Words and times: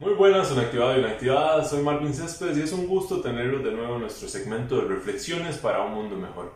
Muy 0.00 0.12
buenas, 0.12 0.52
una 0.52 0.62
activada 0.62 0.96
y 0.96 1.00
una 1.00 1.10
activada. 1.10 1.64
Soy 1.64 1.82
Marvin 1.82 2.14
Céspedes 2.14 2.56
y 2.56 2.62
es 2.62 2.72
un 2.72 2.86
gusto 2.86 3.20
tenerlos 3.20 3.64
de 3.64 3.72
nuevo 3.72 3.96
en 3.96 4.02
nuestro 4.02 4.28
segmento 4.28 4.80
de 4.80 4.86
reflexiones 4.86 5.58
para 5.58 5.82
un 5.82 5.92
mundo 5.92 6.14
mejor. 6.14 6.54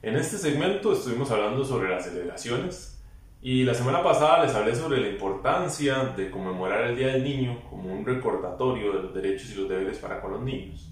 En 0.00 0.16
este 0.16 0.38
segmento 0.38 0.94
estuvimos 0.94 1.30
hablando 1.30 1.66
sobre 1.66 1.90
las 1.90 2.06
celebraciones 2.06 3.04
y 3.42 3.64
la 3.64 3.74
semana 3.74 4.02
pasada 4.02 4.42
les 4.42 4.54
hablé 4.54 4.74
sobre 4.74 5.02
la 5.02 5.08
importancia 5.08 6.14
de 6.16 6.30
conmemorar 6.30 6.86
el 6.86 6.96
Día 6.96 7.08
del 7.08 7.24
Niño 7.24 7.62
como 7.68 7.92
un 7.92 8.06
recordatorio 8.06 8.94
de 8.94 9.02
los 9.02 9.14
derechos 9.14 9.50
y 9.50 9.56
los 9.56 9.68
deberes 9.68 9.98
para 9.98 10.22
con 10.22 10.32
los 10.32 10.40
niños. 10.40 10.90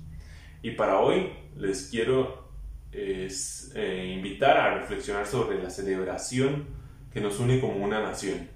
Y 0.60 0.72
para 0.72 1.00
hoy 1.00 1.32
les 1.56 1.88
quiero 1.88 2.44
eh, 2.92 4.12
invitar 4.14 4.58
a 4.58 4.80
reflexionar 4.80 5.26
sobre 5.26 5.62
la 5.62 5.70
celebración 5.70 6.66
que 7.10 7.22
nos 7.22 7.40
une 7.40 7.58
como 7.58 7.82
una 7.82 8.02
nación, 8.02 8.50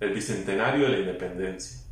el 0.00 0.14
Bicentenario 0.14 0.86
de 0.86 0.92
la 0.92 0.98
Independencia. 1.00 1.85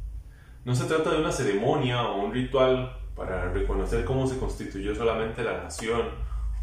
No 0.64 0.74
se 0.74 0.84
trata 0.84 1.10
de 1.10 1.20
una 1.20 1.32
ceremonia 1.32 2.02
o 2.02 2.24
un 2.24 2.32
ritual 2.32 2.96
para 3.14 3.52
reconocer 3.52 4.05
cómo 4.05 4.27
se 4.27 4.38
constituyó 4.38 4.95
solamente 4.95 5.45
la 5.45 5.62
nación 5.62 6.02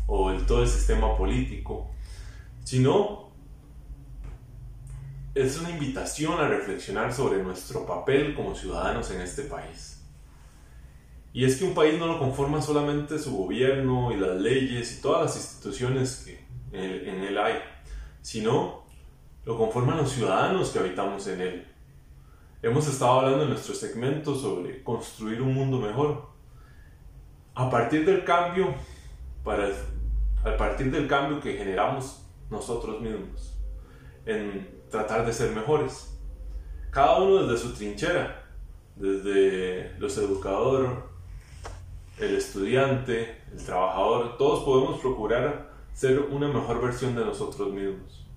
o 0.08 0.32
el, 0.32 0.46
todo 0.46 0.64
el 0.64 0.68
sistema 0.68 1.16
político, 1.16 1.92
sino 2.64 3.32
es 5.36 5.60
una 5.60 5.70
invitación 5.70 6.40
a 6.40 6.48
reflexionar 6.48 7.14
sobre 7.14 7.42
nuestro 7.42 7.86
papel 7.86 8.36
como 8.36 8.56
ciudadanos 8.56 9.12
en 9.12 9.22
este 9.22 9.44
país. 9.44 10.04
Y 11.34 11.46
es 11.46 11.56
que 11.56 11.64
un 11.64 11.74
país 11.74 11.98
no 11.98 12.08
lo 12.08 12.20
conforma 12.20 12.62
solamente 12.62 13.18
su 13.18 13.38
gobierno 13.38 14.12
y 14.12 14.18
las 14.18 14.36
leyes 14.36 14.98
y 14.98 15.02
todas 15.02 15.22
las 15.22 15.36
instituciones 15.38 16.26
que 16.26 16.46
en 16.74 17.24
él 17.24 17.38
hay, 17.38 17.56
sino 18.22 18.84
lo 19.46 19.58
conforman 19.58 19.98
los 19.98 20.12
ciudadanos 20.12 20.70
que 20.72 20.80
habitamos 20.80 21.28
en 21.28 21.42
él. 21.42 21.68
Hemos 22.64 22.88
estado 22.88 23.22
hablando 23.22 23.42
en 23.42 23.50
nuestro 23.50 23.74
segmento 23.74 24.36
sobre 24.36 24.84
construir 24.84 25.42
un 25.42 25.56
mundo 25.56 25.80
mejor. 25.80 26.28
A 27.56 27.72
partir 27.72 28.06
del 28.06 28.24
cambio, 28.24 28.76
para, 29.44 29.68
a 30.46 30.58
partir 30.58 30.92
del 30.92 31.08
cambio 31.08 31.42
que 31.42 31.58
generamos 31.58 32.24
nosotros 32.52 33.02
mismos, 33.02 33.60
en 34.28 34.84
tratar 34.92 35.26
de 35.26 35.34
ser 35.34 35.56
mejores. 35.56 36.16
Cada 36.92 37.20
uno 37.20 37.48
desde 37.48 37.68
su 37.68 37.74
trinchera, 37.74 38.46
desde 38.96 39.98
los 39.98 40.16
educadores, 40.20 40.92
el 42.20 42.36
estudiante, 42.36 43.42
el 43.52 43.66
trabajador, 43.66 44.38
todos 44.38 44.64
podemos 44.64 45.00
procurar 45.00 45.72
ser 45.94 46.20
una 46.20 46.48
mejor 46.48 46.80
versión 46.80 47.16
de 47.16 47.26
nosotros 47.26 47.74
mismos. 47.74 48.30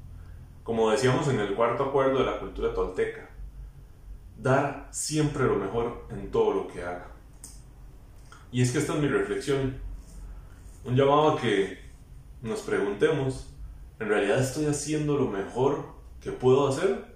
Como 0.62 0.90
decíamos 0.90 1.28
en 1.28 1.40
el 1.40 1.54
cuarto 1.54 1.84
acuerdo 1.84 2.20
de 2.20 2.24
la 2.24 2.40
cultura 2.40 2.72
tolteca, 2.72 3.33
dar 4.36 4.88
siempre 4.90 5.44
lo 5.44 5.56
mejor 5.56 6.06
en 6.10 6.30
todo 6.30 6.54
lo 6.54 6.68
que 6.68 6.82
haga. 6.82 7.08
Y 8.52 8.62
es 8.62 8.70
que 8.70 8.78
esta 8.78 8.94
es 8.94 9.00
mi 9.00 9.08
reflexión. 9.08 9.78
Un 10.84 10.96
llamado 10.96 11.30
a 11.30 11.40
que 11.40 11.78
nos 12.42 12.60
preguntemos, 12.60 13.48
¿en 13.98 14.08
realidad 14.08 14.38
estoy 14.38 14.66
haciendo 14.66 15.16
lo 15.16 15.28
mejor 15.28 15.86
que 16.20 16.30
puedo 16.30 16.68
hacer? 16.68 17.14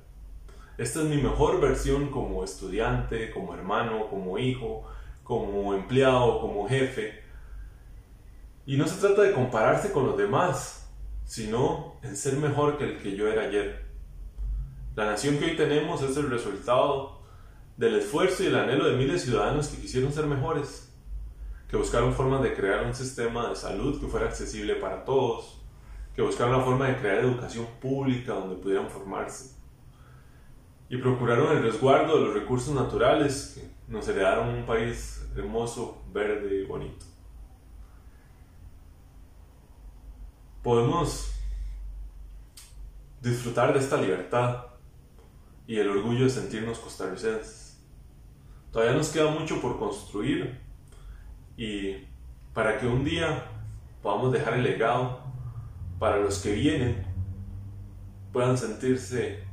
Esta 0.78 1.00
es 1.00 1.06
mi 1.06 1.20
mejor 1.20 1.60
versión 1.60 2.10
como 2.10 2.44
estudiante, 2.44 3.30
como 3.30 3.54
hermano, 3.54 4.08
como 4.08 4.38
hijo, 4.38 4.84
como 5.24 5.74
empleado, 5.74 6.40
como 6.40 6.68
jefe. 6.68 7.22
Y 8.64 8.76
no 8.76 8.86
se 8.86 9.00
trata 9.00 9.22
de 9.22 9.32
compararse 9.32 9.92
con 9.92 10.06
los 10.06 10.16
demás, 10.16 10.88
sino 11.24 11.96
en 12.02 12.16
ser 12.16 12.36
mejor 12.36 12.78
que 12.78 12.84
el 12.84 12.98
que 12.98 13.16
yo 13.16 13.28
era 13.28 13.42
ayer. 13.42 13.87
La 14.98 15.06
nación 15.06 15.38
que 15.38 15.44
hoy 15.44 15.56
tenemos 15.56 16.02
es 16.02 16.16
el 16.16 16.28
resultado 16.28 17.20
del 17.76 17.94
esfuerzo 17.94 18.42
y 18.42 18.46
el 18.46 18.56
anhelo 18.56 18.84
de 18.88 18.96
miles 18.96 19.12
de 19.12 19.30
ciudadanos 19.30 19.68
que 19.68 19.80
quisieron 19.80 20.12
ser 20.12 20.26
mejores, 20.26 20.92
que 21.68 21.76
buscaron 21.76 22.12
formas 22.12 22.42
de 22.42 22.52
crear 22.52 22.84
un 22.84 22.92
sistema 22.92 23.48
de 23.48 23.54
salud 23.54 24.00
que 24.00 24.08
fuera 24.08 24.26
accesible 24.26 24.74
para 24.74 25.04
todos, 25.04 25.62
que 26.16 26.22
buscaron 26.22 26.58
la 26.58 26.64
forma 26.64 26.88
de 26.88 26.96
crear 26.96 27.18
educación 27.18 27.64
pública 27.80 28.32
donde 28.32 28.56
pudieran 28.56 28.90
formarse, 28.90 29.54
y 30.88 30.96
procuraron 30.96 31.56
el 31.56 31.62
resguardo 31.62 32.18
de 32.18 32.24
los 32.24 32.34
recursos 32.34 32.74
naturales 32.74 33.52
que 33.54 33.70
nos 33.86 34.08
heredaron 34.08 34.48
un 34.48 34.66
país 34.66 35.24
hermoso, 35.36 36.02
verde 36.12 36.62
y 36.62 36.66
bonito. 36.66 37.06
Podemos 40.60 41.30
disfrutar 43.22 43.72
de 43.72 43.78
esta 43.78 43.96
libertad 43.96 44.64
y 45.68 45.78
el 45.78 45.90
orgullo 45.90 46.24
de 46.24 46.30
sentirnos 46.30 46.78
costarricenses. 46.78 47.78
Todavía 48.72 48.94
nos 48.94 49.10
queda 49.10 49.30
mucho 49.30 49.60
por 49.60 49.78
construir 49.78 50.58
y 51.58 52.06
para 52.54 52.78
que 52.78 52.86
un 52.86 53.04
día 53.04 53.44
podamos 54.02 54.32
dejar 54.32 54.54
el 54.54 54.62
legado 54.62 55.20
para 55.98 56.16
los 56.16 56.38
que 56.38 56.54
vienen 56.54 57.04
puedan 58.32 58.56
sentirse 58.56 59.44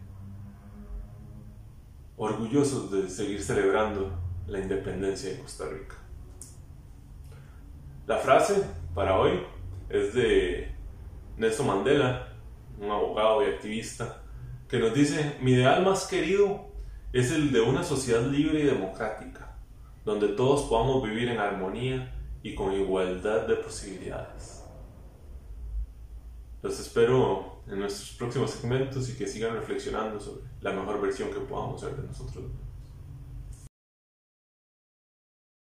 orgullosos 2.15 2.91
de 2.91 3.09
seguir 3.09 3.43
celebrando 3.43 4.17
la 4.47 4.59
independencia 4.59 5.31
de 5.31 5.39
Costa 5.39 5.65
Rica. 5.67 5.95
La 8.07 8.17
frase 8.19 8.63
para 8.93 9.19
hoy 9.19 9.41
es 9.89 10.13
de 10.13 10.73
Nelson 11.35 11.67
Mandela, 11.67 12.29
un 12.79 12.89
abogado 12.89 13.43
y 13.43 13.51
activista 13.51 14.21
que 14.67 14.79
nos 14.79 14.93
dice, 14.93 15.37
mi 15.41 15.51
ideal 15.51 15.83
más 15.83 16.07
querido 16.07 16.67
es 17.13 17.31
el 17.31 17.51
de 17.51 17.61
una 17.61 17.83
sociedad 17.83 18.25
libre 18.25 18.61
y 18.61 18.63
democrática, 18.63 19.57
donde 20.03 20.29
todos 20.29 20.63
podamos 20.63 21.03
vivir 21.03 21.29
en 21.29 21.39
armonía 21.39 22.13
y 22.43 22.55
con 22.55 22.73
igualdad 22.73 23.47
de 23.47 23.55
posibilidades. 23.55 24.63
Los 26.61 26.79
espero 26.79 27.61
en 27.67 27.79
nuestros 27.79 28.11
próximos 28.17 28.51
segmentos 28.51 29.09
y 29.09 29.15
que 29.15 29.27
sigan 29.27 29.53
reflexionando 29.53 30.19
sobre 30.19 30.41
la 30.61 30.71
mejor 30.71 31.01
versión 31.01 31.29
que 31.29 31.39
podamos 31.39 31.81
ser 31.81 31.95
de 31.95 32.07
nosotros 32.07 32.45